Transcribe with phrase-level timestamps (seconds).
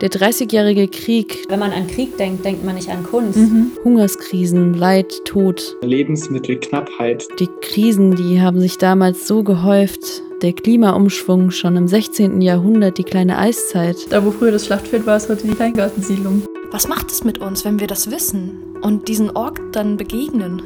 [0.00, 1.44] Der Dreißigjährige Krieg.
[1.48, 3.36] Wenn man an Krieg denkt, denkt man nicht an Kunst.
[3.36, 3.72] Mhm.
[3.82, 5.76] Hungerskrisen, Leid, Tod.
[5.82, 7.26] Lebensmittelknappheit.
[7.40, 10.22] Die Krisen, die haben sich damals so gehäuft.
[10.40, 12.40] Der Klimaumschwung schon im 16.
[12.40, 13.96] Jahrhundert, die kleine Eiszeit.
[14.10, 16.44] Da, wo früher das Schlachtfeld war, ist heute die Kleingartensiedlung.
[16.70, 20.62] Was macht es mit uns, wenn wir das wissen und diesen Ort dann begegnen?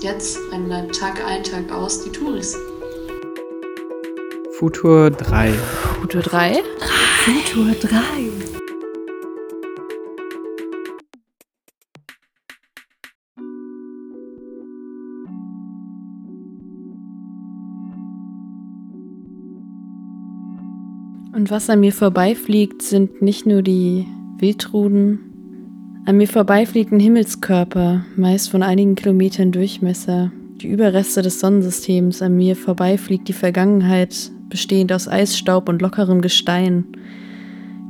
[0.00, 2.56] Jetzt rennen dann Tag ein, Tag aus die Touris.
[4.52, 5.52] Futur 3.
[6.00, 6.62] Futur 3?
[7.24, 8.65] Futur 3.
[21.36, 24.06] Und was an mir vorbeifliegt, sind nicht nur die
[24.38, 25.18] Wildruden.
[26.06, 30.32] An mir vorbeifliegt ein Himmelskörper, meist von einigen Kilometern Durchmesser.
[30.62, 32.22] Die Überreste des Sonnensystems.
[32.22, 36.86] An mir vorbeifliegt die Vergangenheit, bestehend aus Eisstaub und lockerem Gestein.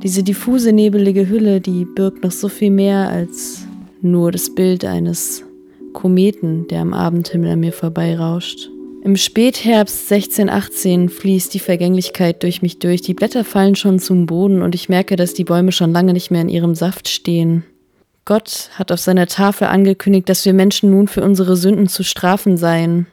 [0.03, 3.65] Diese diffuse, nebelige Hülle, die birgt noch so viel mehr als
[4.01, 5.45] nur das Bild eines
[5.93, 8.69] Kometen, der am Abendhimmel an mir vorbeirauscht.
[9.07, 13.01] Im Spätherbst 1618 fließt die Vergänglichkeit durch mich durch.
[13.01, 16.29] Die Blätter fallen schon zum Boden und ich merke, dass die Bäume schon lange nicht
[16.29, 17.63] mehr in ihrem Saft stehen.
[18.25, 22.57] Gott hat auf seiner Tafel angekündigt, dass wir Menschen nun für unsere Sünden zu strafen
[22.57, 23.07] seien.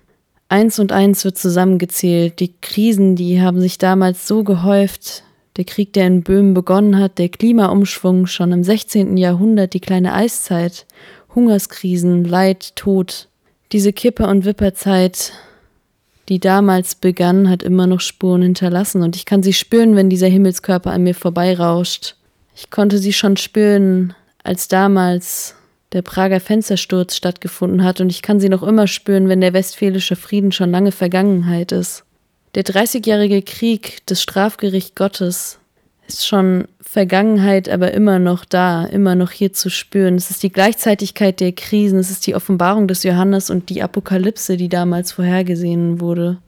[0.49, 2.41] Eins und eins wird zusammengezählt.
[2.41, 5.23] Die Krisen, die haben sich damals so gehäuft.
[5.57, 9.17] Der Krieg, der in Böhmen begonnen hat, der Klimaumschwung schon im 16.
[9.17, 10.87] Jahrhundert, die kleine Eiszeit,
[11.37, 13.29] Hungerskrisen, Leid, Tod.
[13.71, 15.35] Diese Kippe- und Wipperzeit
[16.29, 20.29] die damals begann, hat immer noch Spuren hinterlassen und ich kann sie spüren, wenn dieser
[20.29, 22.17] Himmelskörper an mir vorbeirauscht.
[22.57, 25.55] Ich konnte sie schon spüren, als damals
[25.93, 30.17] der Prager Fenstersturz stattgefunden hat und ich kann sie noch immer spüren, wenn der westfälische
[30.17, 32.05] Frieden schon lange Vergangenheit ist.
[32.55, 35.59] Der Dreißigjährige Krieg, das Strafgericht Gottes,
[36.07, 40.15] ist schon Vergangenheit, aber immer noch da, immer noch hier zu spüren.
[40.15, 44.57] Es ist die Gleichzeitigkeit der Krisen, es ist die Offenbarung des Johannes und die Apokalypse,
[44.57, 46.39] die damals vorhergesehen wurde.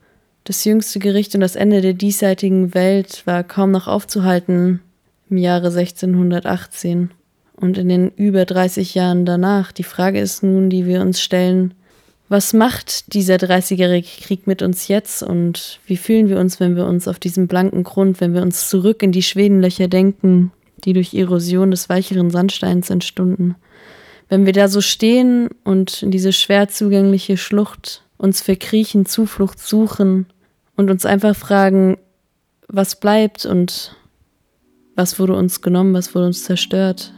[0.44, 4.80] Das jüngste Gericht und das Ende der diesseitigen Welt war kaum noch aufzuhalten
[5.28, 7.10] im Jahre 1618
[7.56, 9.72] und in den über 30 Jahren danach.
[9.72, 11.75] Die Frage ist nun, die wir uns stellen,
[12.28, 16.87] was macht dieser 30-jährige Krieg mit uns jetzt und wie fühlen wir uns, wenn wir
[16.87, 20.50] uns auf diesem blanken Grund, wenn wir uns zurück in die Schwedenlöcher denken,
[20.84, 23.54] die durch Erosion des weicheren Sandsteins entstunden?
[24.28, 30.26] Wenn wir da so stehen und in diese schwer zugängliche Schlucht uns verkriechen, Zuflucht suchen
[30.75, 31.97] und uns einfach fragen,
[32.66, 33.94] was bleibt und
[34.97, 37.12] was wurde uns genommen, was wurde uns zerstört?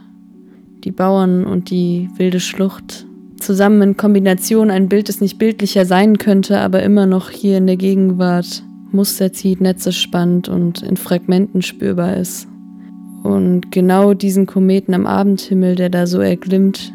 [0.83, 3.05] Die Bauern und die wilde Schlucht,
[3.39, 7.67] zusammen in Kombination ein Bild, das nicht bildlicher sein könnte, aber immer noch hier in
[7.67, 12.47] der Gegenwart Muster zieht, Netze spannt und in Fragmenten spürbar ist.
[13.23, 16.93] Und genau diesen Kometen am Abendhimmel, der da so erglimmt,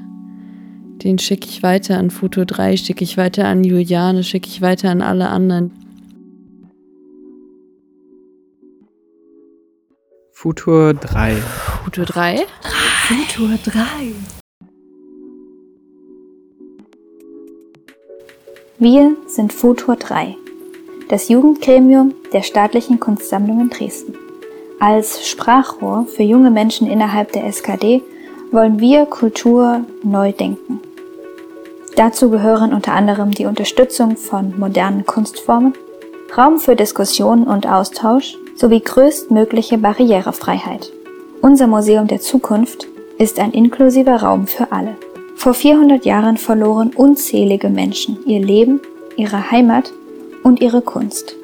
[1.05, 4.91] den schicke ich weiter an Futur 3, schicke ich weiter an Juliane, schicke ich weiter
[4.91, 5.71] an alle anderen.
[10.32, 11.37] Futur 3.
[11.84, 12.47] Futur 3?
[13.06, 14.44] Futur 3.
[18.79, 20.37] Wir sind Futur 3,
[21.09, 24.17] das Jugendgremium der Staatlichen Kunstsammlungen Dresden.
[24.81, 28.03] Als Sprachrohr für junge Menschen innerhalb der SKD
[28.51, 30.81] wollen wir Kultur neu denken.
[31.95, 35.75] Dazu gehören unter anderem die Unterstützung von modernen Kunstformen,
[36.37, 40.91] Raum für Diskussion und Austausch sowie größtmögliche Barrierefreiheit.
[41.41, 44.97] Unser Museum der Zukunft ist ein inklusiver Raum für alle.
[45.44, 48.81] Vor 400 Jahren verloren unzählige Menschen ihr Leben,
[49.19, 49.93] ihre Heimat
[50.43, 51.37] und ihre Kunst.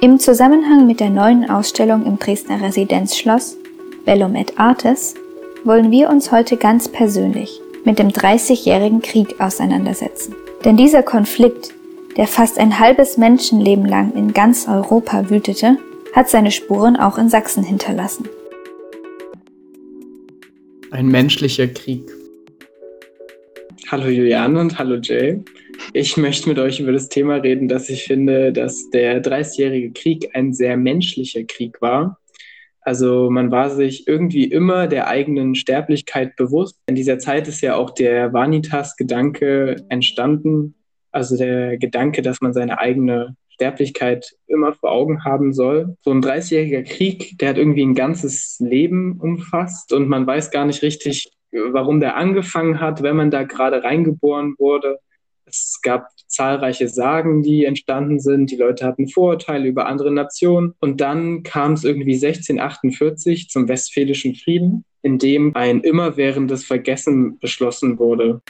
[0.00, 3.58] Im Zusammenhang mit der neuen Ausstellung im Dresdner Residenzschloss
[4.06, 5.12] Bellum et Artes
[5.62, 10.34] wollen wir uns heute ganz persönlich mit dem 30-jährigen Krieg auseinandersetzen.
[10.64, 11.74] Denn dieser Konflikt,
[12.16, 15.76] der fast ein halbes Menschenleben lang in ganz Europa wütete,
[16.14, 18.26] hat seine Spuren auch in Sachsen hinterlassen.
[20.90, 22.13] Ein menschlicher Krieg.
[23.90, 25.40] Hallo Juliane und hallo Jay.
[25.92, 30.30] Ich möchte mit euch über das Thema reden, dass ich finde, dass der 30-jährige Krieg
[30.32, 32.18] ein sehr menschlicher Krieg war.
[32.80, 36.78] Also man war sich irgendwie immer der eigenen Sterblichkeit bewusst.
[36.86, 40.74] In dieser Zeit ist ja auch der Vanitas-Gedanke entstanden.
[41.12, 45.96] Also der Gedanke, dass man seine eigene Sterblichkeit immer vor Augen haben soll.
[46.02, 50.64] So ein 30-jähriger Krieg, der hat irgendwie ein ganzes Leben umfasst und man weiß gar
[50.64, 51.30] nicht richtig,
[51.72, 54.98] warum der angefangen hat, wenn man da gerade reingeboren wurde.
[55.46, 58.50] Es gab zahlreiche Sagen, die entstanden sind.
[58.50, 60.74] Die Leute hatten Vorurteile über andere Nationen.
[60.80, 64.84] Und dann kam es irgendwie 1648 zum Westfälischen Frieden.
[65.02, 68.40] in dem ein immerwährendes Vergessen beschlossen wurde.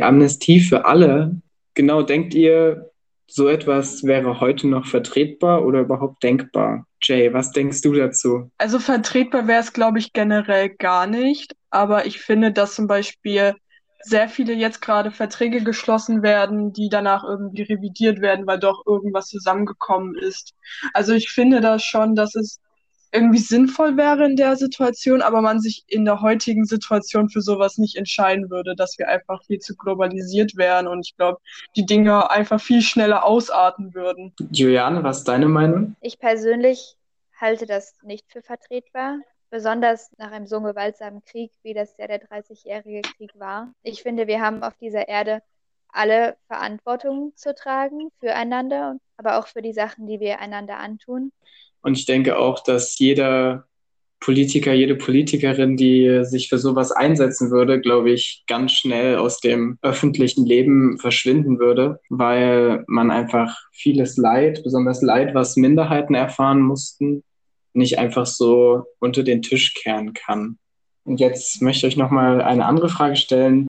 [0.00, 1.40] Amnestie für alle.
[1.74, 2.90] Genau, denkt ihr,
[3.28, 6.86] so etwas wäre heute noch vertretbar oder überhaupt denkbar?
[7.00, 8.50] Jay, was denkst du dazu?
[8.58, 11.54] Also vertretbar wäre es, glaube ich, generell gar nicht.
[11.70, 13.54] Aber ich finde, dass zum Beispiel
[14.00, 19.26] sehr viele jetzt gerade Verträge geschlossen werden, die danach irgendwie revidiert werden, weil doch irgendwas
[19.26, 20.54] zusammengekommen ist.
[20.94, 22.60] Also ich finde da schon, dass es
[23.10, 27.78] irgendwie sinnvoll wäre in der Situation, aber man sich in der heutigen Situation für sowas
[27.78, 31.38] nicht entscheiden würde, dass wir einfach viel zu globalisiert wären und ich glaube,
[31.74, 34.34] die Dinge einfach viel schneller ausarten würden.
[34.50, 35.96] Juliane, was ist deine Meinung?
[36.00, 36.96] Ich persönlich
[37.40, 39.18] halte das nicht für vertretbar,
[39.50, 43.72] besonders nach einem so gewaltsamen Krieg, wie das ja der 30-jährige Krieg war.
[43.82, 45.42] Ich finde, wir haben auf dieser Erde
[45.88, 51.32] alle Verantwortung zu tragen füreinander, aber auch für die Sachen, die wir einander antun.
[51.80, 53.64] Und ich denke auch, dass jeder
[54.20, 59.78] Politiker, jede Politikerin, die sich für sowas einsetzen würde, glaube ich, ganz schnell aus dem
[59.80, 67.22] öffentlichen Leben verschwinden würde, weil man einfach vieles Leid, besonders Leid, was Minderheiten erfahren mussten,
[67.72, 70.58] nicht einfach so unter den Tisch kehren kann.
[71.04, 73.66] Und jetzt möchte ich euch nochmal eine andere Frage stellen.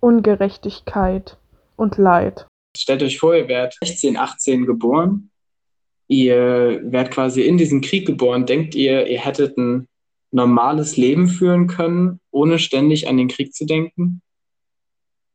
[0.00, 1.38] Ungerechtigkeit
[1.76, 2.46] und Leid.
[2.76, 5.30] Stellt euch vor, ihr werdet 16, 18 geboren
[6.08, 8.46] ihr werdet quasi in diesen Krieg geboren.
[8.46, 9.86] Denkt ihr, ihr hättet ein
[10.30, 14.22] normales Leben führen können, ohne ständig an den Krieg zu denken?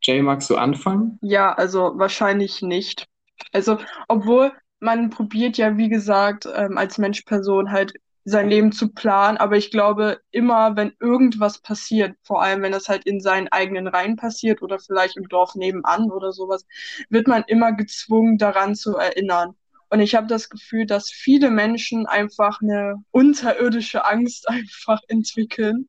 [0.01, 1.17] Jay, magst du anfangen?
[1.21, 3.05] Ja, also wahrscheinlich nicht.
[3.51, 4.51] Also, obwohl
[4.83, 7.93] man probiert ja, wie gesagt, ähm, als Menschperson halt
[8.25, 12.87] sein Leben zu planen, aber ich glaube, immer wenn irgendwas passiert, vor allem wenn das
[12.87, 16.65] halt in seinen eigenen Reihen passiert oder vielleicht im Dorf nebenan oder sowas,
[17.09, 19.55] wird man immer gezwungen, daran zu erinnern.
[19.89, 25.87] Und ich habe das Gefühl, dass viele Menschen einfach eine unterirdische Angst einfach entwickeln.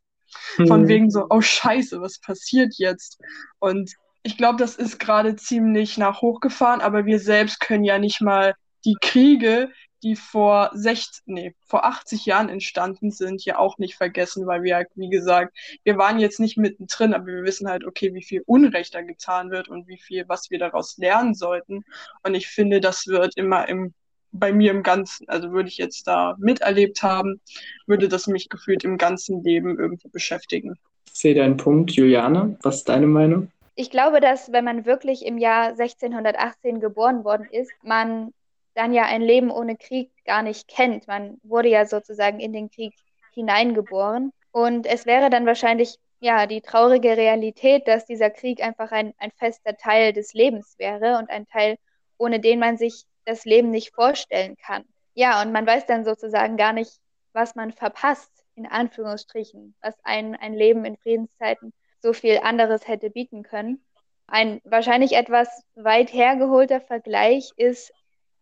[0.58, 0.66] Mhm.
[0.66, 3.20] Von wegen so, oh Scheiße, was passiert jetzt?
[3.60, 3.92] Und
[4.22, 8.54] ich glaube, das ist gerade ziemlich nach hochgefahren, aber wir selbst können ja nicht mal
[8.84, 9.70] die Kriege,
[10.04, 14.86] die vor 60, nee, vor 80 Jahren entstanden sind, ja auch nicht vergessen, weil wir,
[14.94, 18.94] wie gesagt, wir waren jetzt nicht mittendrin, aber wir wissen halt, okay, wie viel Unrecht
[18.94, 21.84] da getan wird und wie viel, was wir daraus lernen sollten.
[22.22, 23.94] Und ich finde, das wird immer im,
[24.30, 27.40] bei mir im Ganzen, also würde ich jetzt da miterlebt haben,
[27.86, 30.78] würde das mich gefühlt im ganzen Leben irgendwie beschäftigen.
[31.06, 32.58] Ich sehe deinen Punkt, Juliane.
[32.62, 33.50] Was ist deine Meinung?
[33.74, 38.32] Ich glaube, dass wenn man wirklich im Jahr 1618 geboren worden ist, man
[38.74, 41.06] dann ja ein Leben ohne Krieg gar nicht kennt.
[41.06, 42.94] Man wurde ja sozusagen in den Krieg
[43.32, 44.32] hineingeboren.
[44.52, 49.30] Und es wäre dann wahrscheinlich ja die traurige Realität, dass dieser Krieg einfach ein, ein
[49.32, 51.76] fester Teil des Lebens wäre und ein Teil,
[52.18, 54.84] ohne den man sich das Leben nicht vorstellen kann.
[55.14, 56.92] Ja, und man weiß dann sozusagen gar nicht,
[57.32, 63.10] was man verpasst, in Anführungsstrichen, was ein, ein Leben in Friedenszeiten so viel anderes hätte
[63.10, 63.84] bieten können.
[64.26, 67.92] Ein wahrscheinlich etwas weit hergeholter Vergleich ist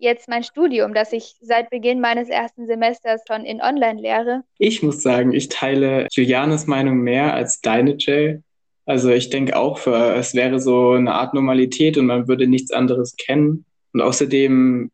[0.03, 4.43] jetzt mein Studium, das ich seit Beginn meines ersten Semesters schon in Online-Lehre.
[4.59, 8.41] Ich muss sagen, ich teile Julianes Meinung mehr als deine, Jay.
[8.85, 13.17] Also ich denke auch, es wäre so eine Art Normalität und man würde nichts anderes
[13.17, 13.65] kennen.
[13.93, 14.91] Und außerdem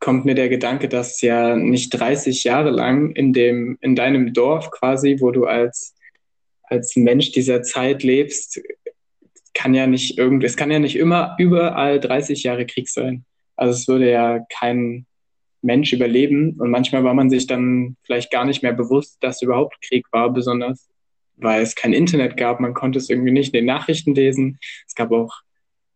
[0.00, 4.70] kommt mir der Gedanke, dass ja nicht 30 Jahre lang in dem, in deinem Dorf
[4.70, 5.94] quasi, wo du als,
[6.64, 8.60] als Mensch dieser Zeit lebst,
[9.54, 13.24] kann ja nicht irgend, es kann ja nicht immer überall 30 Jahre Krieg sein.
[13.58, 15.06] Also es würde ja kein
[15.60, 16.56] Mensch überleben.
[16.58, 20.30] Und manchmal war man sich dann vielleicht gar nicht mehr bewusst, dass überhaupt Krieg war,
[20.32, 20.88] besonders
[21.40, 22.60] weil es kein Internet gab.
[22.60, 24.58] Man konnte es irgendwie nicht in den Nachrichten lesen.
[24.86, 25.40] Es gab auch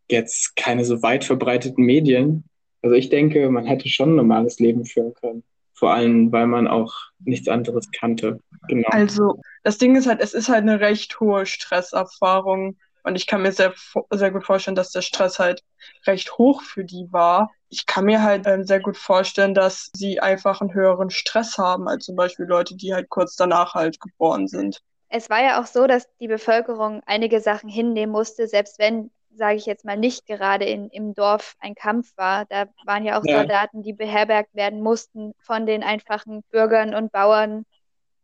[0.08, 2.44] jetzt keine so weit verbreiteten Medien.
[2.82, 5.44] Also ich denke, man hätte schon ein normales Leben führen können.
[5.74, 8.40] Vor allem, weil man auch nichts anderes kannte.
[8.68, 8.88] Genau.
[8.90, 13.42] Also das Ding ist halt, es ist halt eine recht hohe Stresserfahrung und ich kann
[13.42, 13.74] mir sehr,
[14.10, 15.62] sehr gut vorstellen, dass der Stress halt
[16.06, 17.50] recht hoch für die war.
[17.68, 21.88] Ich kann mir halt ähm, sehr gut vorstellen, dass sie einfach einen höheren Stress haben
[21.88, 24.80] als zum Beispiel Leute, die halt kurz danach halt geboren sind.
[25.08, 29.56] Es war ja auch so, dass die Bevölkerung einige Sachen hinnehmen musste, selbst wenn, sage
[29.56, 32.46] ich jetzt mal, nicht gerade in, im Dorf ein Kampf war.
[32.46, 33.38] Da waren ja auch ja.
[33.38, 37.66] Soldaten, die beherbergt werden mussten von den einfachen Bürgern und Bauern,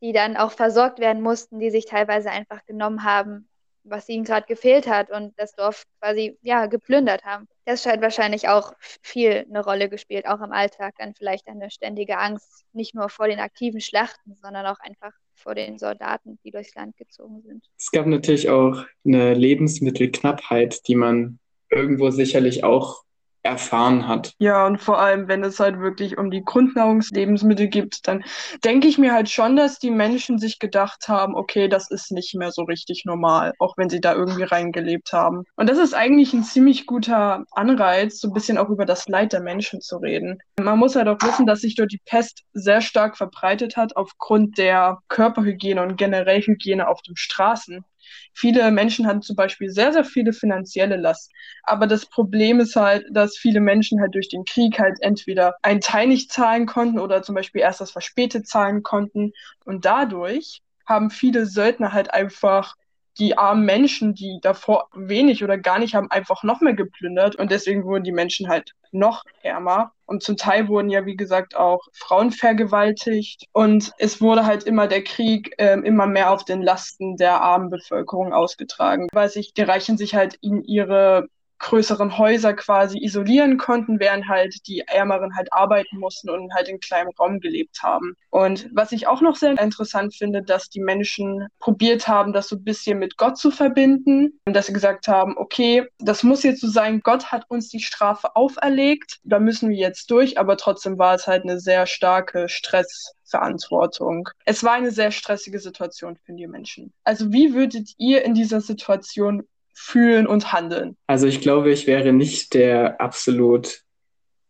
[0.00, 3.48] die dann auch versorgt werden mussten, die sich teilweise einfach genommen haben,
[3.84, 7.48] was ihnen gerade gefehlt hat und das Dorf quasi ja geplündert haben.
[7.64, 12.18] Das scheint wahrscheinlich auch viel eine Rolle gespielt, auch im Alltag dann vielleicht eine ständige
[12.18, 16.74] Angst, nicht nur vor den aktiven Schlachten, sondern auch einfach vor den Soldaten, die durchs
[16.74, 17.64] Land gezogen sind.
[17.78, 21.38] Es gab natürlich auch eine Lebensmittelknappheit, die man
[21.70, 23.04] irgendwo sicherlich auch
[23.48, 24.34] erfahren hat.
[24.38, 28.22] Ja, und vor allem, wenn es halt wirklich um die Grundnahrungslebensmittel gibt, dann
[28.64, 32.34] denke ich mir halt schon, dass die Menschen sich gedacht haben, okay, das ist nicht
[32.34, 35.44] mehr so richtig normal, auch wenn sie da irgendwie reingelebt haben.
[35.56, 39.32] Und das ist eigentlich ein ziemlich guter Anreiz, so ein bisschen auch über das Leid
[39.32, 40.38] der Menschen zu reden.
[40.60, 44.58] Man muss halt auch wissen, dass sich dort die Pest sehr stark verbreitet hat aufgrund
[44.58, 47.84] der Körperhygiene und generell Hygiene auf den Straßen.
[48.34, 51.30] Viele Menschen hatten zum Beispiel sehr, sehr viele finanzielle Last.
[51.62, 55.80] Aber das Problem ist halt, dass viele Menschen halt durch den Krieg halt entweder einen
[55.80, 59.32] Teil nicht zahlen konnten oder zum Beispiel erst das verspätet zahlen konnten.
[59.64, 62.74] Und dadurch haben viele Söldner halt einfach
[63.18, 67.50] die armen Menschen, die davor wenig oder gar nicht haben, einfach noch mehr geplündert und
[67.50, 69.92] deswegen wurden die Menschen halt noch ärmer.
[70.06, 73.44] Und zum Teil wurden ja, wie gesagt, auch Frauen vergewaltigt.
[73.52, 77.68] Und es wurde halt immer der Krieg äh, immer mehr auf den Lasten der armen
[77.68, 84.00] Bevölkerung ausgetragen, weil sich die Reichen sich halt in ihre größeren Häuser quasi isolieren konnten,
[84.00, 88.14] während halt die Ärmeren halt arbeiten mussten und halt in kleinem Raum gelebt haben.
[88.30, 92.56] Und was ich auch noch sehr interessant finde, dass die Menschen probiert haben, das so
[92.56, 96.60] ein bisschen mit Gott zu verbinden und dass sie gesagt haben, okay, das muss jetzt
[96.60, 100.98] so sein, Gott hat uns die Strafe auferlegt, da müssen wir jetzt durch, aber trotzdem
[100.98, 104.28] war es halt eine sehr starke Stressverantwortung.
[104.44, 106.92] Es war eine sehr stressige Situation für die Menschen.
[107.04, 109.44] Also wie würdet ihr in dieser Situation
[109.78, 110.96] fühlen und handeln?
[111.06, 113.82] Also ich glaube, ich wäre nicht der absolut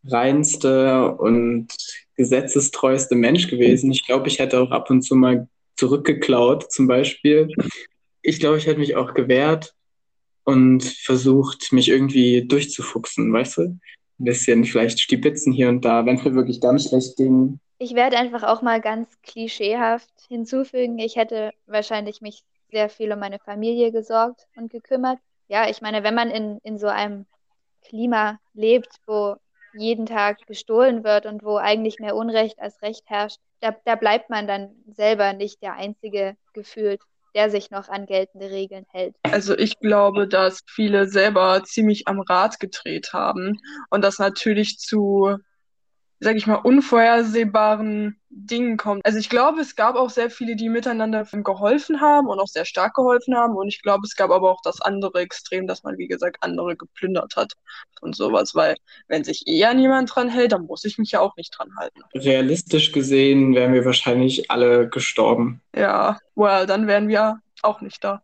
[0.05, 1.69] reinste und
[2.17, 3.93] gesetzestreueste Mensch gewesen.
[3.93, 7.49] Ich glaube, ich hätte auch ab und zu mal zurückgeklaut, zum Beispiel.
[8.23, 9.75] Ich glaube, ich hätte mich auch gewehrt
[10.45, 13.63] und versucht, mich irgendwie durchzufuchsen, weißt du?
[13.63, 13.81] Ein
[14.19, 17.61] bisschen vielleicht Stibitzen hier und da, wenn es mir wirklich ganz schlecht ging.
[17.79, 20.99] Ich werde einfach auch mal ganz klischeehaft hinzufügen.
[20.99, 25.19] Ich hätte wahrscheinlich mich sehr viel um meine Familie gesorgt und gekümmert.
[25.49, 27.27] Ja, ich meine, wenn man in, in so einem
[27.83, 29.37] Klima lebt, wo
[29.73, 34.31] jeden Tag gestohlen wird und wo eigentlich mehr Unrecht als Recht herrscht, da, da bleibt
[34.31, 37.01] man dann selber nicht der Einzige gefühlt,
[37.35, 39.15] der sich noch an geltende Regeln hält.
[39.23, 43.59] Also ich glaube, dass viele selber ziemlich am Rad gedreht haben
[43.91, 45.39] und das natürlich zu
[46.21, 49.05] sag ich mal, unvorhersehbaren Dingen kommt.
[49.05, 52.65] Also ich glaube, es gab auch sehr viele, die miteinander geholfen haben und auch sehr
[52.65, 53.57] stark geholfen haben.
[53.57, 56.77] Und ich glaube, es gab aber auch das andere Extrem, dass man, wie gesagt, andere
[56.77, 57.55] geplündert hat
[58.01, 58.55] und sowas.
[58.55, 61.71] Weil wenn sich eher niemand dran hält, dann muss ich mich ja auch nicht dran
[61.77, 62.03] halten.
[62.15, 65.61] Realistisch gesehen wären wir wahrscheinlich alle gestorben.
[65.75, 68.23] Ja, well, dann wären wir auch nicht da.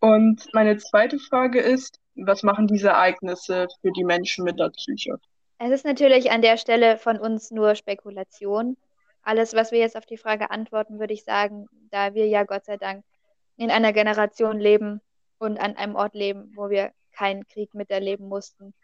[0.00, 5.18] Und meine zweite Frage ist, was machen diese Ereignisse für die Menschen mit der Psyche?
[5.58, 8.76] Es ist natürlich an der Stelle von uns nur Spekulation.
[9.22, 12.64] Alles, was wir jetzt auf die Frage antworten, würde ich sagen, da wir ja Gott
[12.66, 13.04] sei Dank
[13.56, 15.00] in einer Generation leben
[15.38, 18.74] und an einem Ort leben, wo wir keinen Krieg miterleben mussten.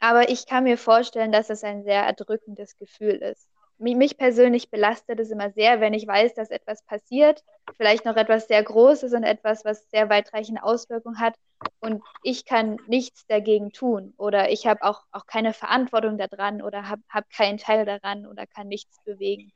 [0.00, 3.48] Aber ich kann mir vorstellen, dass es ein sehr erdrückendes Gefühl ist
[3.80, 7.42] mich persönlich belastet es immer sehr, wenn ich weiß, dass etwas passiert,
[7.76, 11.34] vielleicht noch etwas sehr Großes und etwas, was sehr weitreichende Auswirkungen hat
[11.80, 16.88] und ich kann nichts dagegen tun oder ich habe auch, auch keine Verantwortung daran oder
[16.88, 19.52] habe hab keinen Teil daran oder kann nichts bewegen.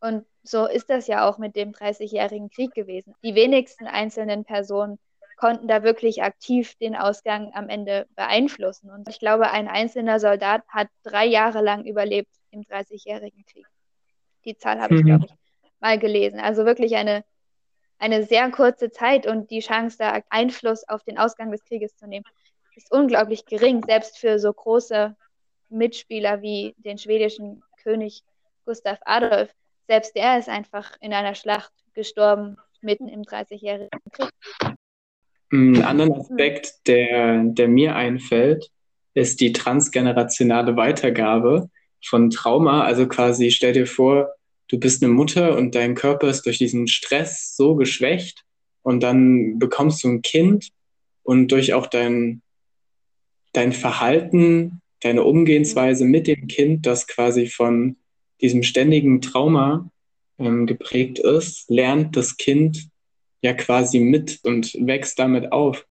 [0.00, 3.14] Und so ist das ja auch mit dem 30-jährigen Krieg gewesen.
[3.22, 4.98] Die wenigsten einzelnen Personen
[5.36, 8.90] konnten da wirklich aktiv den Ausgang am Ende beeinflussen.
[8.90, 13.66] Und ich glaube, ein einzelner Soldat hat drei Jahre lang überlebt im Dreißigjährigen Krieg.
[14.44, 15.06] Die Zahl habe ich, mhm.
[15.06, 15.32] glaube ich,
[15.80, 16.40] mal gelesen.
[16.40, 17.24] Also wirklich eine,
[17.98, 22.06] eine sehr kurze Zeit und die Chance, da Einfluss auf den Ausgang des Krieges zu
[22.06, 22.24] nehmen,
[22.76, 25.16] ist unglaublich gering, selbst für so große
[25.68, 28.22] Mitspieler wie den schwedischen König
[28.64, 29.54] Gustav Adolf.
[29.86, 34.30] Selbst der ist einfach in einer Schlacht gestorben, mitten im Dreißigjährigen Krieg.
[35.52, 38.70] Ein anderer Aspekt, der, der mir einfällt,
[39.14, 41.68] ist die transgenerationale Weitergabe
[42.02, 42.84] von Trauma.
[42.84, 44.30] Also quasi stell dir vor,
[44.68, 48.44] du bist eine Mutter und dein Körper ist durch diesen Stress so geschwächt
[48.82, 50.68] und dann bekommst du ein Kind
[51.22, 52.42] und durch auch dein,
[53.52, 57.96] dein Verhalten, deine Umgehensweise mit dem Kind, das quasi von
[58.40, 59.90] diesem ständigen Trauma
[60.38, 62.88] ähm, geprägt ist, lernt das Kind
[63.42, 65.86] ja quasi mit und wächst damit auf.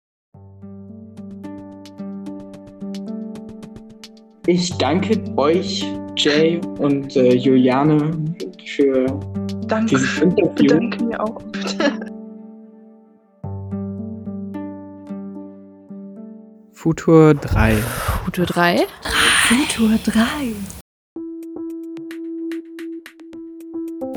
[4.50, 5.84] Ich danke euch,
[6.16, 7.98] Jay und äh, Juliane,
[8.64, 9.04] für
[9.66, 9.90] danke.
[9.90, 10.68] dieses Interview.
[10.68, 11.42] Danke mir auch.
[16.72, 17.74] Futur 3.
[18.24, 18.86] Futur 3?
[19.48, 20.54] Futur 3.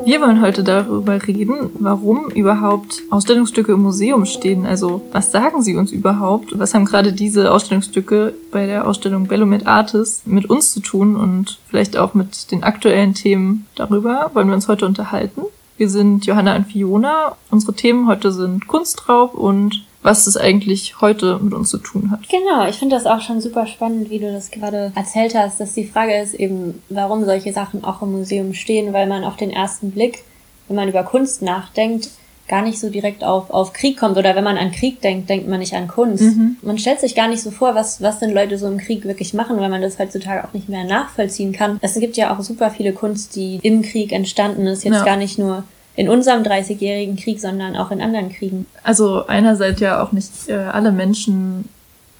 [0.03, 4.65] Wir wollen heute darüber reden, warum überhaupt Ausstellungsstücke im Museum stehen.
[4.65, 6.57] Also was sagen sie uns überhaupt?
[6.57, 11.59] Was haben gerade diese Ausstellungsstücke bei der Ausstellung Bellomet Artis mit uns zu tun und
[11.69, 15.43] vielleicht auch mit den aktuellen Themen darüber wollen wir uns heute unterhalten.
[15.77, 17.35] Wir sind Johanna und Fiona.
[17.51, 22.27] Unsere Themen heute sind Kunstraub und was das eigentlich heute mit uns zu tun hat.
[22.29, 25.73] Genau, ich finde das auch schon super spannend, wie du das gerade erzählt hast, dass
[25.73, 29.51] die Frage ist eben, warum solche Sachen auch im Museum stehen, weil man auf den
[29.51, 30.23] ersten Blick,
[30.67, 32.09] wenn man über Kunst nachdenkt,
[32.51, 34.17] gar nicht so direkt auf, auf Krieg kommt.
[34.17, 36.23] Oder wenn man an Krieg denkt, denkt man nicht an Kunst.
[36.23, 36.57] Mhm.
[36.61, 39.33] Man stellt sich gar nicht so vor, was, was denn Leute so im Krieg wirklich
[39.33, 41.79] machen, weil man das heutzutage auch nicht mehr nachvollziehen kann.
[41.81, 45.05] Es gibt ja auch super viele Kunst, die im Krieg entstanden ist, jetzt ja.
[45.05, 45.63] gar nicht nur
[45.95, 48.65] in unserem 30-jährigen Krieg, sondern auch in anderen Kriegen.
[48.83, 51.67] Also einerseits ja auch nicht äh, alle Menschen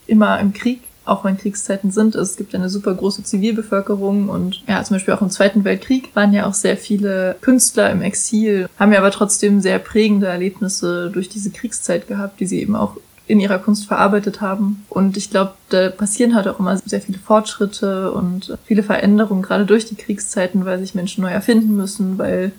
[0.08, 2.16] immer im Krieg, auch wenn Kriegszeiten sind.
[2.16, 6.34] Es gibt eine super große Zivilbevölkerung und ja, zum Beispiel auch im Zweiten Weltkrieg waren
[6.34, 11.30] ja auch sehr viele Künstler im Exil, haben ja aber trotzdem sehr prägende Erlebnisse durch
[11.30, 12.98] diese Kriegszeit gehabt, die sie eben auch
[13.28, 14.86] in ihrer Kunst verarbeitet haben.
[14.90, 19.66] Und ich glaube, da passieren halt auch immer sehr viele Fortschritte und viele Veränderungen, gerade
[19.66, 22.52] durch die Kriegszeiten, weil sich Menschen neu erfinden müssen, weil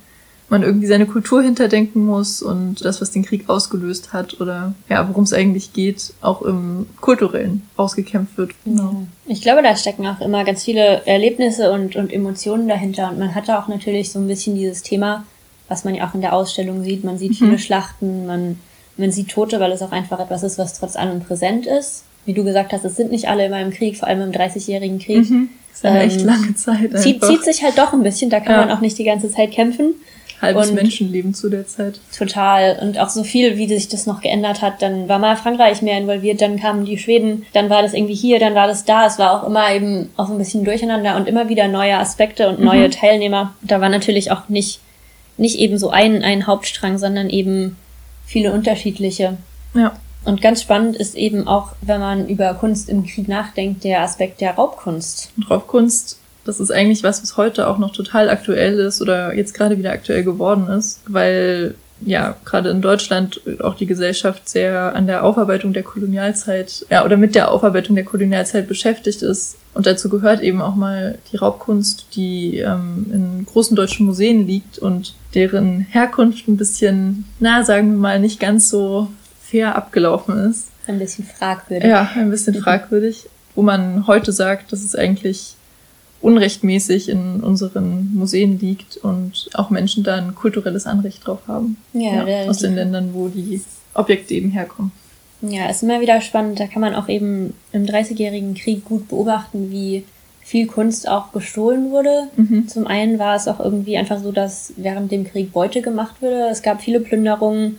[0.52, 5.08] man irgendwie seine Kultur hinterdenken muss und das, was den Krieg ausgelöst hat oder ja,
[5.08, 8.52] worum es eigentlich geht, auch im kulturellen ausgekämpft wird.
[8.64, 9.02] Genau.
[9.26, 13.34] Ich glaube, da stecken auch immer ganz viele Erlebnisse und, und Emotionen dahinter und man
[13.34, 15.24] hat da auch natürlich so ein bisschen dieses Thema,
[15.68, 17.02] was man ja auch in der Ausstellung sieht.
[17.02, 17.46] Man sieht mhm.
[17.46, 18.58] viele Schlachten, man,
[18.98, 22.04] man sieht Tote, weil es auch einfach etwas ist, was trotz allem präsent ist.
[22.26, 24.98] Wie du gesagt hast, es sind nicht alle immer im Krieg, vor allem im 30-jährigen
[24.98, 25.28] Krieg.
[25.30, 25.48] Mhm.
[25.70, 26.98] Das ist eine ähm, echt lange Zeit.
[26.98, 28.66] Zieht, zieht sich halt doch ein bisschen, da kann ja.
[28.66, 29.94] man auch nicht die ganze Zeit kämpfen
[30.42, 32.00] halbes und Menschenleben zu der Zeit.
[32.16, 32.78] Total.
[32.82, 34.82] Und auch so viel, wie sich das noch geändert hat.
[34.82, 38.40] Dann war mal Frankreich mehr involviert, dann kamen die Schweden, dann war das irgendwie hier,
[38.40, 39.06] dann war das da.
[39.06, 42.60] Es war auch immer eben auch ein bisschen durcheinander und immer wieder neue Aspekte und
[42.60, 42.92] neue mhm.
[42.92, 43.54] Teilnehmer.
[43.62, 44.80] Da war natürlich auch nicht,
[45.36, 47.76] nicht eben so ein, ein Hauptstrang, sondern eben
[48.26, 49.38] viele unterschiedliche.
[49.74, 49.92] Ja.
[50.24, 54.40] Und ganz spannend ist eben auch, wenn man über Kunst im Krieg nachdenkt, der Aspekt
[54.40, 55.32] der Raubkunst.
[55.36, 59.54] Und Raubkunst das ist eigentlich was, was heute auch noch total aktuell ist oder jetzt
[59.54, 65.06] gerade wieder aktuell geworden ist, weil ja, gerade in Deutschland auch die Gesellschaft sehr an
[65.06, 69.56] der Aufarbeitung der Kolonialzeit, ja, oder mit der Aufarbeitung der Kolonialzeit beschäftigt ist.
[69.74, 74.78] Und dazu gehört eben auch mal die Raubkunst, die ähm, in großen deutschen Museen liegt
[74.78, 79.08] und deren Herkunft ein bisschen, na, sagen wir mal, nicht ganz so
[79.40, 80.68] fair abgelaufen ist.
[80.86, 81.88] Ein bisschen fragwürdig.
[81.88, 83.28] Ja, ein bisschen fragwürdig.
[83.54, 85.54] Wo man heute sagt, dass es eigentlich
[86.22, 91.76] unrechtmäßig in unseren Museen liegt und auch Menschen da ein kulturelles Anrecht drauf haben.
[91.92, 93.60] Ja, ja aus den Ländern, wo die
[93.94, 94.92] Objekte eben herkommen.
[95.42, 96.60] Ja, ist immer wieder spannend.
[96.60, 100.04] Da kann man auch eben im Dreißigjährigen Krieg gut beobachten, wie
[100.40, 102.28] viel Kunst auch gestohlen wurde.
[102.36, 102.68] Mhm.
[102.68, 106.48] Zum einen war es auch irgendwie einfach so, dass während dem Krieg Beute gemacht wurde.
[106.50, 107.78] Es gab viele Plünderungen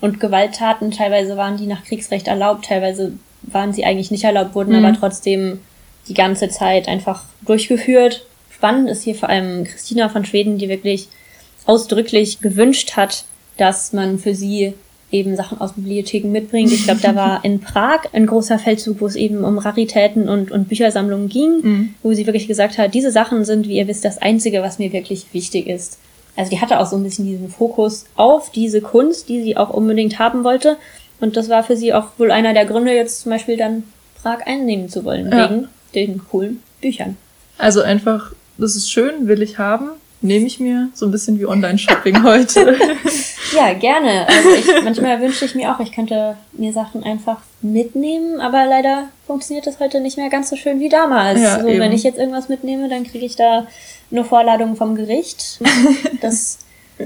[0.00, 0.90] und Gewalttaten.
[0.90, 4.84] Teilweise waren die nach Kriegsrecht erlaubt, teilweise waren sie eigentlich nicht erlaubt, wurden mhm.
[4.84, 5.60] aber trotzdem
[6.08, 8.26] die ganze Zeit einfach durchgeführt.
[8.50, 11.08] Spannend ist hier vor allem Christina von Schweden, die wirklich
[11.66, 13.24] ausdrücklich gewünscht hat,
[13.56, 14.74] dass man für sie
[15.10, 16.72] eben Sachen aus Bibliotheken mitbringt.
[16.72, 20.50] Ich glaube, da war in Prag ein großer Feldzug, wo es eben um Raritäten und,
[20.50, 21.94] und Büchersammlungen ging, mhm.
[22.02, 24.92] wo sie wirklich gesagt hat, diese Sachen sind, wie ihr wisst, das Einzige, was mir
[24.92, 25.98] wirklich wichtig ist.
[26.36, 29.70] Also die hatte auch so ein bisschen diesen Fokus auf diese Kunst, die sie auch
[29.70, 30.76] unbedingt haben wollte.
[31.20, 33.84] Und das war für sie auch wohl einer der Gründe, jetzt zum Beispiel dann
[34.20, 35.48] Prag einnehmen zu wollen, ja.
[35.48, 37.16] wegen den coolen Büchern.
[37.58, 39.90] Also einfach, das ist schön, will ich haben,
[40.24, 42.76] nehme ich mir so ein bisschen wie Online-Shopping heute.
[43.54, 44.26] ja, gerne.
[44.26, 49.08] Also ich, manchmal wünsche ich mir auch, ich könnte mir Sachen einfach mitnehmen, aber leider
[49.26, 51.40] funktioniert das heute nicht mehr ganz so schön wie damals.
[51.40, 53.66] Ja, so, wenn ich jetzt irgendwas mitnehme, dann kriege ich da
[54.10, 55.60] nur Vorladungen vom Gericht.
[56.20, 56.58] Das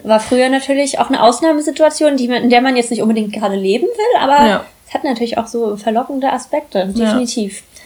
[0.04, 3.56] war früher natürlich auch eine Ausnahmesituation, die man, in der man jetzt nicht unbedingt gerade
[3.56, 4.64] leben will, aber ja.
[4.86, 7.56] es hat natürlich auch so verlockende Aspekte, definitiv.
[7.58, 7.77] Ja.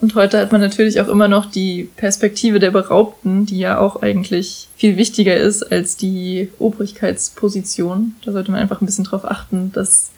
[0.00, 4.00] Und heute hat man natürlich auch immer noch die Perspektive der Beraubten, die ja auch
[4.00, 8.14] eigentlich viel wichtiger ist als die Obrigkeitsposition.
[8.24, 10.10] Da sollte man einfach ein bisschen drauf achten, dass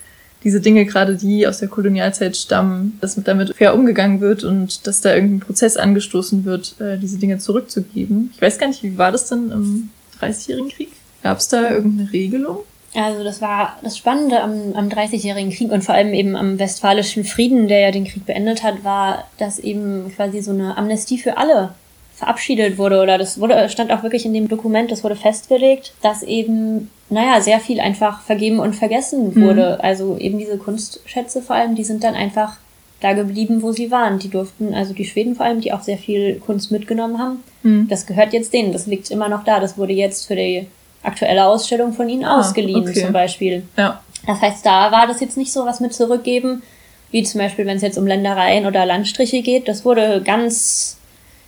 [0.45, 5.01] diese Dinge, gerade die aus der Kolonialzeit stammen, dass damit fair umgegangen wird und dass
[5.01, 8.31] da irgendein Prozess angestoßen wird, äh, diese Dinge zurückzugeben.
[8.35, 10.93] Ich weiß gar nicht, wie war das denn im Dreißigjährigen Krieg?
[11.23, 12.61] Gab es da irgendeine Regelung?
[12.95, 17.25] Also das war das Spannende am, am 30-jährigen Krieg und vor allem eben am Westfalischen
[17.25, 21.37] Frieden, der ja den Krieg beendet hat, war, dass eben quasi so eine Amnestie für
[21.37, 21.71] alle
[22.17, 26.23] verabschiedet wurde oder das wurde, stand auch wirklich in dem Dokument, das wurde festgelegt, dass
[26.23, 29.43] eben, naja, sehr viel einfach vergeben und vergessen mhm.
[29.43, 29.79] wurde.
[29.79, 29.85] Mhm.
[29.85, 32.59] Also eben diese Kunstschätze vor allem, die sind dann einfach
[33.01, 34.19] da geblieben, wo sie waren.
[34.19, 37.89] Die durften, also die Schweden vor allem, die auch sehr viel Kunst mitgenommen haben, mhm.
[37.89, 39.61] das gehört jetzt denen, das liegt immer noch da.
[39.61, 40.67] Das wurde jetzt für die
[41.03, 43.05] aktuelle Ausstellung von ihnen ah, ausgeliehen, okay.
[43.05, 43.63] zum Beispiel.
[43.77, 44.01] Ja.
[44.27, 46.63] Das heißt, da war das jetzt nicht so was mit zurückgeben,
[47.11, 49.67] wie zum Beispiel, wenn es jetzt um Ländereien oder Landstriche geht.
[49.67, 50.99] Das wurde ganz,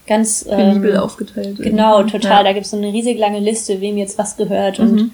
[0.07, 1.59] ganz penibel ähm, aufgeteilt.
[1.59, 2.19] Genau, irgendwie.
[2.19, 2.39] total.
[2.39, 2.43] Ja.
[2.45, 4.79] Da gibt es so eine riesig lange Liste, wem jetzt was gehört.
[4.79, 4.89] Mhm.
[4.89, 5.13] Und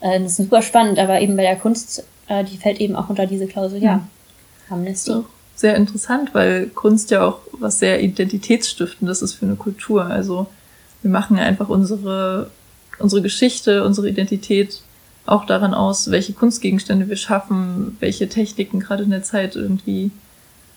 [0.00, 3.08] äh, das ist super spannend, aber eben bei der Kunst, äh, die fällt eben auch
[3.08, 3.96] unter diese Klausel, ja.
[3.96, 4.02] Mhm.
[4.68, 5.10] Amnesty.
[5.10, 5.24] So
[5.60, 10.06] sehr interessant, weil Kunst ja auch was sehr identitätsstiftendes ist für eine Kultur.
[10.06, 10.46] Also
[11.02, 12.50] wir machen ja einfach unsere,
[13.00, 14.80] unsere Geschichte, unsere Identität
[15.26, 20.10] auch daran aus, welche Kunstgegenstände wir schaffen, welche Techniken gerade in der Zeit irgendwie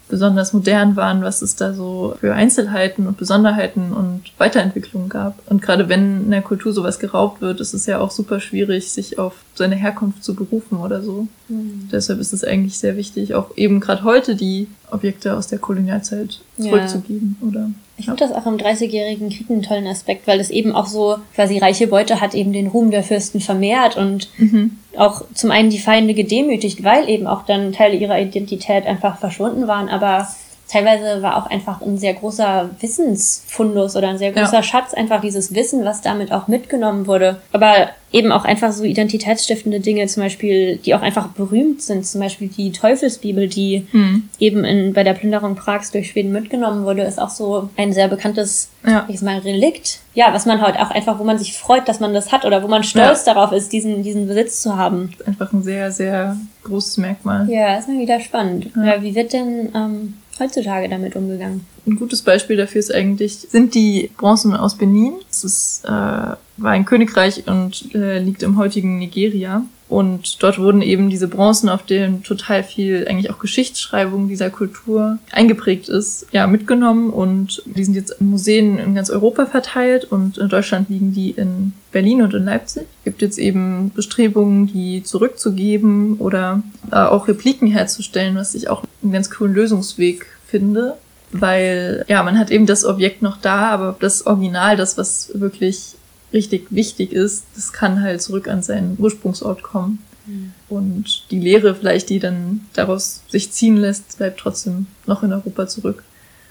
[0.10, 5.40] besonders modern waren, was es da so für Einzelheiten und Besonderheiten und Weiterentwicklungen gab.
[5.50, 8.92] Und gerade wenn in der Kultur sowas geraubt wird, ist es ja auch super schwierig,
[8.92, 11.28] sich auf seine Herkunft zu berufen oder so.
[11.48, 11.90] Mhm.
[11.92, 16.42] Deshalb ist es eigentlich sehr wichtig, auch eben gerade heute die Objekte aus der Kolonialzeit
[16.60, 17.48] zurückzugeben, ja.
[17.48, 17.70] oder?
[17.96, 21.18] Ich finde das auch im Dreißigjährigen Krieg einen tollen Aspekt, weil es eben auch so
[21.36, 24.80] quasi reiche Beute hat eben den Ruhm der Fürsten vermehrt und mhm.
[24.98, 29.68] auch zum einen die Feinde gedemütigt, weil eben auch dann Teile ihrer Identität einfach verschwunden
[29.68, 30.28] waren, aber
[30.68, 34.64] teilweise war auch einfach ein sehr großer Wissensfundus oder ein sehr großer ja.
[34.64, 37.42] Schatz, einfach dieses Wissen, was damit auch mitgenommen wurde.
[37.52, 42.22] Aber eben auch einfach so identitätsstiftende Dinge, zum Beispiel, die auch einfach berühmt sind, zum
[42.22, 44.30] Beispiel die Teufelsbibel, die mhm.
[44.40, 48.08] eben in, bei der Plünderung Prags durch Schweden mitgenommen wurde, ist auch so ein sehr
[48.08, 49.06] bekanntes, ja.
[49.08, 50.00] ich sag mal, Relikt.
[50.14, 52.62] Ja, was man halt auch einfach, wo man sich freut, dass man das hat oder
[52.62, 53.34] wo man stolz ja.
[53.34, 55.12] darauf ist, diesen, diesen Besitz zu haben.
[55.26, 57.50] Einfach ein sehr, sehr großes Merkmal.
[57.50, 58.70] Ja, ist mal wieder spannend.
[58.76, 59.02] Ja.
[59.02, 61.66] wie wird denn ähm, heutzutage damit umgegangen?
[61.86, 65.14] Ein gutes Beispiel dafür ist eigentlich, sind die Bronzen aus Benin.
[65.30, 69.64] Das ist, äh, war ein Königreich und äh, liegt im heutigen Nigeria.
[69.90, 75.20] Und dort wurden eben diese Bronzen, auf denen total viel eigentlich auch Geschichtsschreibung dieser Kultur
[75.32, 77.12] eingeprägt ist, ja, mitgenommen.
[77.12, 81.32] Und die sind jetzt in Museen in ganz Europa verteilt und in Deutschland liegen die
[81.32, 82.88] in Berlin und in Leipzig.
[83.00, 88.84] Es gibt jetzt eben Bestrebungen, die zurückzugeben oder äh, auch Repliken herzustellen, was ich auch
[89.04, 90.96] einen ganz coolen Lösungsweg finde
[91.36, 95.96] weil ja, man hat eben das Objekt noch da, aber das Original, das, was wirklich
[96.34, 100.00] richtig wichtig ist, das kann halt zurück an seinen Ursprungsort kommen.
[100.26, 100.54] Mhm.
[100.70, 105.68] Und die Lehre vielleicht, die dann daraus sich ziehen lässt, bleibt trotzdem noch in Europa
[105.68, 106.04] zurück.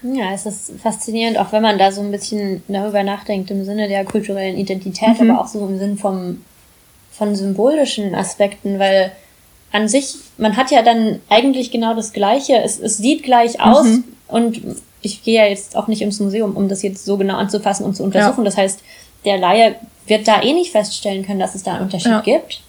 [0.03, 3.87] Ja, es ist faszinierend, auch wenn man da so ein bisschen darüber nachdenkt, im Sinne
[3.87, 5.31] der kulturellen Identität, mhm.
[5.31, 6.41] aber auch so im Sinne vom,
[7.11, 9.13] von symbolischen Aspekten, weil
[9.71, 13.85] an sich, man hat ja dann eigentlich genau das Gleiche, es, es sieht gleich aus
[13.85, 14.03] mhm.
[14.27, 14.61] und
[15.01, 17.95] ich gehe ja jetzt auch nicht ins Museum, um das jetzt so genau anzufassen und
[17.95, 18.41] zu untersuchen.
[18.41, 18.45] Ja.
[18.45, 18.81] Das heißt,
[19.25, 19.75] der Laie
[20.07, 22.21] wird da eh nicht feststellen können, dass es da einen Unterschied ja.
[22.21, 22.61] gibt.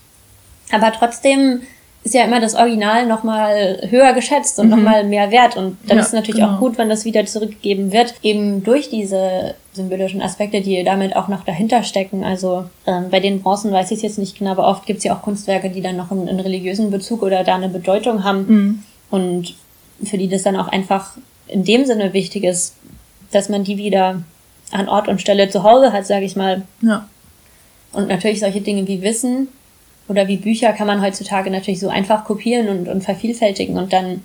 [0.71, 1.63] Aber trotzdem
[2.05, 4.77] ist ja immer das Original nochmal höher geschätzt und mhm.
[4.77, 5.57] nochmal mehr wert.
[5.57, 6.57] Und dann ja, ist es natürlich genau.
[6.57, 11.29] auch gut, wenn das wieder zurückgegeben wird, eben durch diese symbolischen Aspekte, die damit auch
[11.29, 12.23] noch dahinter stecken.
[12.23, 15.05] Also ähm, bei den Bronzen weiß ich es jetzt nicht genau, aber oft gibt es
[15.05, 18.47] ja auch Kunstwerke, die dann noch einen, einen, religiösen Bezug oder da eine Bedeutung haben.
[18.47, 18.83] Mhm.
[19.11, 19.55] Und
[20.05, 21.17] für die das dann auch einfach
[21.49, 22.75] in dem Sinne wichtig ist,
[23.33, 24.23] dass man die wieder
[24.71, 26.63] an Ort und Stelle zu Hause hat, sage ich mal.
[26.81, 27.09] Ja.
[27.93, 29.49] Und natürlich solche Dinge wie Wissen
[30.09, 34.23] oder wie Bücher kann man heutzutage natürlich so einfach kopieren und, und vervielfältigen und dann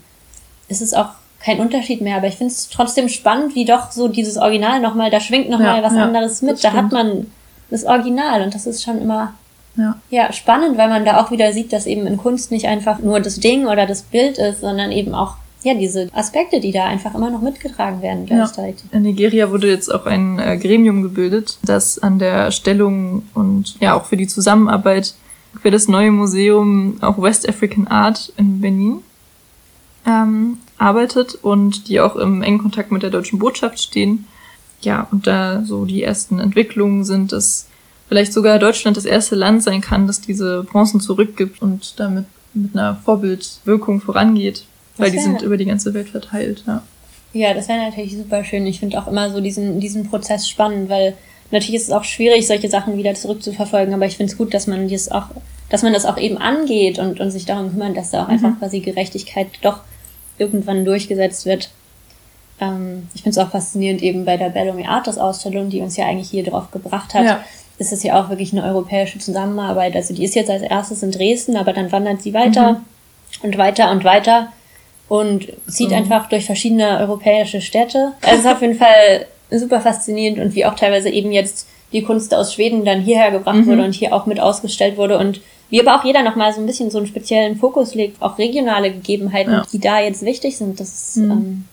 [0.67, 2.17] ist es auch kein Unterschied mehr.
[2.17, 5.77] Aber ich finde es trotzdem spannend, wie doch so dieses Original nochmal, da schwingt nochmal
[5.77, 6.63] ja, was ja, anderes mit.
[6.63, 7.27] Da hat man
[7.69, 9.33] das Original und das ist schon immer
[9.75, 9.95] ja.
[10.09, 13.19] ja spannend, weil man da auch wieder sieht, dass eben in Kunst nicht einfach nur
[13.19, 17.13] das Ding oder das Bild ist, sondern eben auch ja, diese Aspekte, die da einfach
[17.15, 18.27] immer noch mitgetragen werden.
[18.27, 18.49] Ja.
[18.91, 23.95] In Nigeria wurde jetzt auch ein äh, Gremium gebildet, das an der Stellung und ja
[23.95, 25.15] auch für die Zusammenarbeit
[25.61, 28.99] für das neue Museum auch West African Art in Benin
[30.05, 34.27] ähm, arbeitet und die auch im engen Kontakt mit der deutschen Botschaft stehen.
[34.81, 37.67] Ja, und da so die ersten Entwicklungen sind, dass
[38.07, 42.75] vielleicht sogar Deutschland das erste Land sein kann, das diese Bronzen zurückgibt und damit mit
[42.75, 44.63] einer Vorbildwirkung vorangeht.
[44.99, 46.83] Weil die sind über die ganze Welt verteilt, ja.
[47.31, 48.65] Ja, das wäre natürlich super schön.
[48.65, 51.15] Ich finde auch immer so diesen, diesen Prozess spannend, weil
[51.51, 54.67] natürlich ist es auch schwierig, solche Sachen wieder zurückzuverfolgen, aber ich finde es gut, dass
[54.67, 55.27] man das auch,
[55.69, 58.33] dass man das auch eben angeht und, und sich darum kümmert, dass da auch mhm.
[58.33, 59.81] einfach quasi Gerechtigkeit doch
[60.39, 61.69] irgendwann durchgesetzt wird.
[62.59, 66.07] Ähm, ich finde es auch faszinierend eben bei der Bellamy Artis Ausstellung, die uns ja
[66.07, 67.25] eigentlich hier drauf gebracht hat.
[67.25, 67.43] Ja.
[67.77, 69.95] Ist es ja auch wirklich eine europäische Zusammenarbeit.
[69.95, 72.77] Also die ist jetzt als erstes in Dresden, aber dann wandert sie weiter mhm.
[73.43, 74.51] und weiter und weiter
[75.09, 75.95] und zieht mhm.
[75.95, 78.13] einfach durch verschiedene europäische Städte.
[78.21, 82.03] Also es ist auf jeden Fall super faszinierend und wie auch teilweise eben jetzt die
[82.03, 83.67] Kunst aus Schweden dann hierher gebracht mhm.
[83.67, 85.41] wurde und hier auch mit ausgestellt wurde und
[85.71, 88.91] wie aber auch jeder nochmal so ein bisschen so einen speziellen Fokus legt, auch regionale
[88.91, 89.65] Gegebenheiten, ja.
[89.71, 90.79] die da jetzt wichtig sind.
[90.79, 91.31] Das ist, mhm.
[91.31, 91.65] ähm,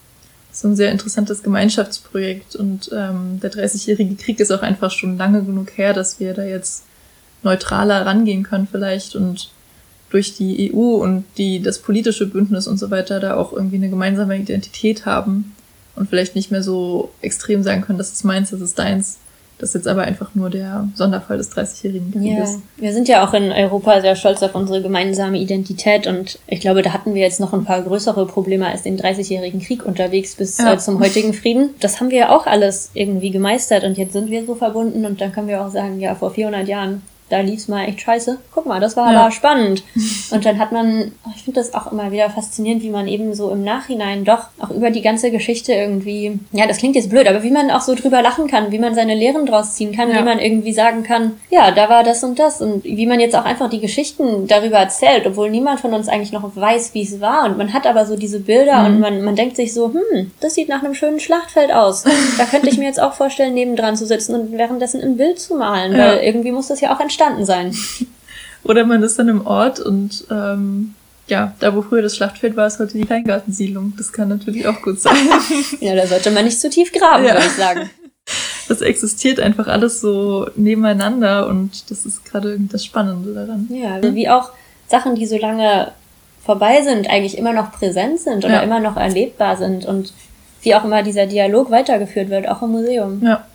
[0.51, 5.43] so ein sehr interessantes Gemeinschaftsprojekt und ähm, der 30-jährige Krieg ist auch einfach schon lange
[5.43, 6.83] genug her, dass wir da jetzt
[7.43, 9.51] neutraler rangehen können vielleicht und
[10.09, 13.89] durch die EU und die, das politische Bündnis und so weiter da auch irgendwie eine
[13.89, 15.55] gemeinsame Identität haben
[15.95, 19.17] und vielleicht nicht mehr so extrem sagen können, das ist meins, das ist deins,
[19.59, 22.51] das ist jetzt aber einfach nur der Sonderfall des 30-jährigen Krieges.
[22.51, 26.61] Ja, wir sind ja auch in Europa sehr stolz auf unsere gemeinsame Identität und ich
[26.61, 30.35] glaube, da hatten wir jetzt noch ein paar größere Probleme als den 30-jährigen Krieg unterwegs
[30.35, 30.73] bis ja.
[30.73, 31.71] äh, zum heutigen Frieden.
[31.79, 35.19] Das haben wir ja auch alles irgendwie gemeistert und jetzt sind wir so verbunden und
[35.19, 38.37] dann können wir auch sagen, ja, vor 400 Jahren da lief's mal echt scheiße.
[38.53, 39.21] Guck mal, das war ja.
[39.21, 39.83] aber spannend.
[40.31, 43.51] Und dann hat man, ich finde das auch immer wieder faszinierend, wie man eben so
[43.51, 47.43] im Nachhinein doch auch über die ganze Geschichte irgendwie, ja, das klingt jetzt blöd, aber
[47.43, 50.19] wie man auch so drüber lachen kann, wie man seine Lehren draus ziehen kann, ja.
[50.19, 53.35] wie man irgendwie sagen kann, ja, da war das und das und wie man jetzt
[53.35, 57.19] auch einfach die Geschichten darüber erzählt, obwohl niemand von uns eigentlich noch weiß, wie es
[57.19, 57.45] war.
[57.45, 58.85] Und man hat aber so diese Bilder mhm.
[58.85, 62.05] und man, man denkt sich so, hm, das sieht nach einem schönen Schlachtfeld aus.
[62.37, 65.55] Da könnte ich mir jetzt auch vorstellen, nebendran zu sitzen und währenddessen ein Bild zu
[65.55, 65.99] malen, ja.
[65.99, 67.75] weil irgendwie muss das ja auch entstehen entstanden sein.
[68.63, 70.93] Oder man ist dann im Ort und ähm,
[71.27, 73.93] ja, da wo früher das Schlachtfeld war, ist heute die Kleingartensiedlung.
[73.97, 75.15] Das kann natürlich auch gut sein.
[75.79, 77.33] ja, da sollte man nicht zu tief graben, ja.
[77.33, 77.89] würde ich sagen.
[78.67, 83.69] Das existiert einfach alles so nebeneinander und das ist gerade irgendwie das Spannende daran.
[83.71, 84.51] Ja, also wie auch
[84.89, 85.93] Sachen, die so lange
[86.43, 88.61] vorbei sind, eigentlich immer noch präsent sind oder ja.
[88.63, 90.11] immer noch erlebbar sind und
[90.63, 93.21] wie auch immer dieser Dialog weitergeführt wird, auch im Museum.
[93.23, 93.45] Ja.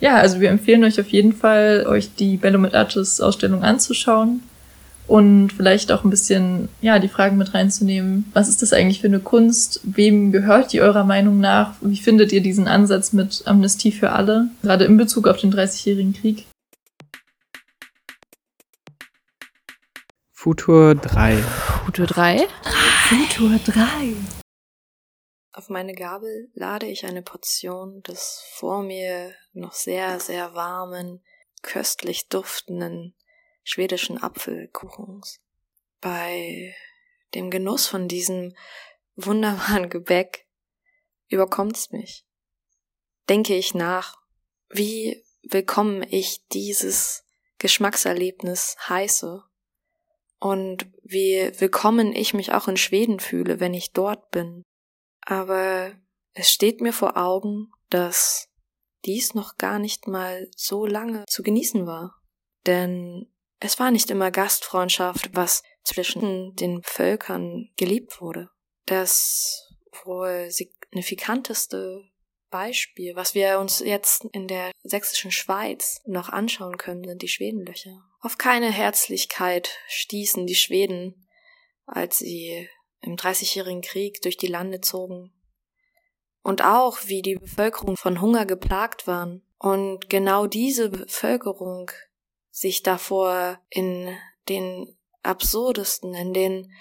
[0.00, 4.42] Ja, also wir empfehlen euch auf jeden Fall, euch die Bello mit Arches Ausstellung anzuschauen
[5.06, 8.30] und vielleicht auch ein bisschen, ja, die Fragen mit reinzunehmen.
[8.32, 9.80] Was ist das eigentlich für eine Kunst?
[9.84, 11.74] Wem gehört die eurer Meinung nach?
[11.80, 14.48] Wie findet ihr diesen Ansatz mit Amnestie für alle?
[14.62, 16.46] Gerade in Bezug auf den 30-jährigen Krieg?
[20.32, 21.36] Futur 3.
[21.84, 22.46] Futur 3?
[23.08, 24.14] Futur 3.
[25.52, 31.24] Auf meine Gabel lade ich eine Portion des vor mir noch sehr, sehr warmen,
[31.62, 33.14] köstlich duftenden
[33.62, 35.40] schwedischen Apfelkuchens.
[36.00, 36.74] Bei
[37.34, 38.54] dem Genuss von diesem
[39.16, 40.46] wunderbaren Gebäck
[41.28, 42.26] überkommt's mich.
[43.28, 44.18] Denke ich nach,
[44.68, 47.24] wie willkommen ich dieses
[47.58, 49.42] Geschmackserlebnis heiße
[50.38, 54.64] und wie willkommen ich mich auch in Schweden fühle, wenn ich dort bin
[55.24, 55.92] aber
[56.32, 58.48] es steht mir vor Augen, dass
[59.04, 62.20] dies noch gar nicht mal so lange zu genießen war.
[62.66, 68.50] Denn es war nicht immer Gastfreundschaft, was zwischen den Völkern geliebt wurde.
[68.86, 69.70] Das
[70.04, 72.02] wohl signifikanteste
[72.50, 78.04] Beispiel, was wir uns jetzt in der sächsischen Schweiz noch anschauen können, sind die Schwedenlöcher.
[78.20, 81.28] Auf keine Herzlichkeit stießen die Schweden,
[81.84, 82.68] als sie
[83.00, 85.33] im Dreißigjährigen Krieg durch die Lande zogen.
[86.44, 89.42] Und auch wie die Bevölkerung von Hunger geplagt waren.
[89.58, 91.90] Und genau diese Bevölkerung
[92.50, 94.16] sich davor in
[94.48, 96.72] den absurdesten, in den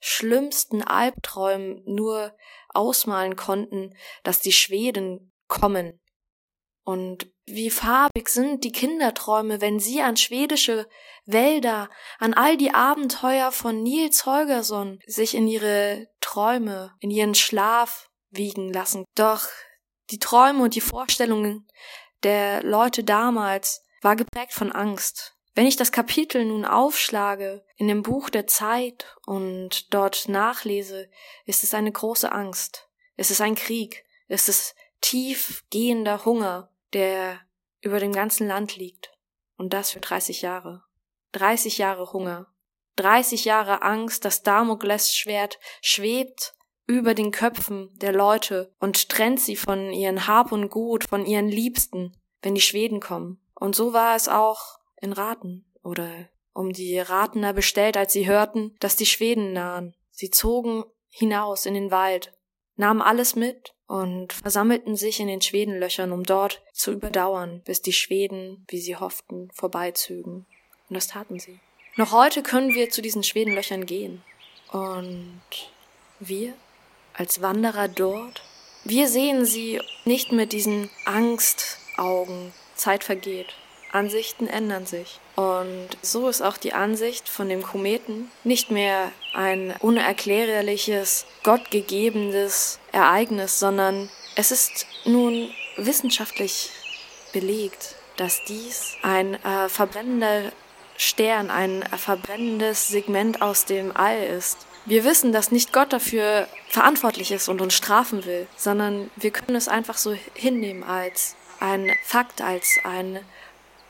[0.00, 2.34] schlimmsten Albträumen nur
[2.68, 6.00] ausmalen konnten, dass die Schweden kommen.
[6.84, 10.88] Und wie farbig sind die Kinderträume, wenn sie an schwedische
[11.24, 18.07] Wälder, an all die Abenteuer von Nils Holgersson sich in ihre Träume, in ihren Schlaf
[18.30, 19.04] wiegen lassen.
[19.14, 19.46] Doch
[20.10, 21.68] die Träume und die Vorstellungen
[22.22, 25.34] der Leute damals war geprägt von Angst.
[25.54, 31.10] Wenn ich das Kapitel nun aufschlage in dem Buch der Zeit und dort nachlese,
[31.46, 32.88] ist es eine große Angst.
[33.16, 34.04] Es ist ein Krieg.
[34.28, 37.40] Es ist tiefgehender Hunger, der
[37.80, 39.12] über dem ganzen Land liegt.
[39.56, 40.84] Und das für 30 Jahre.
[41.32, 42.46] 30 Jahre Hunger,
[42.96, 46.54] 30 Jahre Angst, das Damoklesschwert schwebt
[46.88, 51.48] über den Köpfen der Leute und trennt sie von ihren Hab und Gut, von ihren
[51.48, 53.40] Liebsten, wenn die Schweden kommen.
[53.54, 56.10] Und so war es auch in Raten oder
[56.54, 59.94] um die Ratener bestellt, als sie hörten, dass die Schweden nahen.
[60.10, 62.32] Sie zogen hinaus in den Wald,
[62.76, 67.92] nahmen alles mit und versammelten sich in den Schwedenlöchern, um dort zu überdauern, bis die
[67.92, 70.46] Schweden, wie sie hofften, vorbeizögen.
[70.88, 71.60] Und das taten sie.
[71.96, 74.22] Noch heute können wir zu diesen Schwedenlöchern gehen.
[74.70, 75.42] Und
[76.20, 76.54] wir,
[77.18, 78.42] als Wanderer dort,
[78.84, 82.52] wir sehen sie nicht mit diesen Angstaugen.
[82.76, 83.48] Zeit vergeht.
[83.90, 85.18] Ansichten ändern sich.
[85.34, 93.58] Und so ist auch die Ansicht von dem Kometen nicht mehr ein unerklärliches, gottgegebenes Ereignis,
[93.58, 96.70] sondern es ist nun wissenschaftlich
[97.32, 100.52] belegt, dass dies ein äh, verbrennender
[100.96, 104.67] Stern ein verbrennendes Segment aus dem All ist.
[104.86, 109.56] Wir wissen, dass nicht Gott dafür verantwortlich ist und uns strafen will, sondern wir können
[109.56, 113.20] es einfach so hinnehmen als ein Fakt, als ein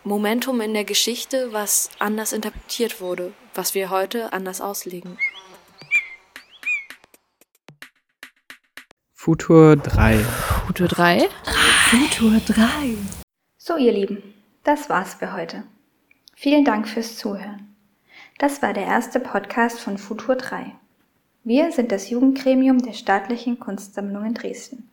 [0.04, 5.18] Momentum in der Geschichte, was anders interpretiert wurde, was wir heute anders auslegen.
[9.12, 10.18] Futur 3.
[10.66, 11.28] Futur 3?
[11.90, 12.96] Futur 3.
[13.58, 15.64] So, ihr Lieben, das war's für heute.
[16.34, 17.67] Vielen Dank fürs Zuhören.
[18.38, 20.70] Das war der erste Podcast von Futur 3.
[21.42, 24.88] Wir sind das Jugendgremium der Staatlichen Kunstsammlung in Dresden.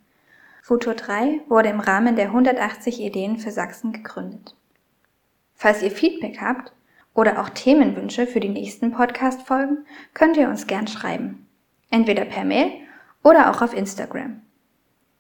[0.63, 4.55] Futur 3 wurde im Rahmen der 180 Ideen für Sachsen gegründet.
[5.53, 6.71] Falls ihr Feedback habt
[7.13, 11.47] oder auch Themenwünsche für die nächsten Podcast-Folgen, könnt ihr uns gern schreiben.
[11.91, 12.71] Entweder per Mail
[13.21, 14.41] oder auch auf Instagram.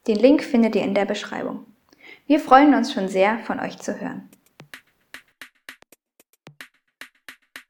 [0.07, 1.67] Den Link findet ihr in der Beschreibung.
[2.25, 4.27] Wir freuen uns schon sehr, von euch zu hören.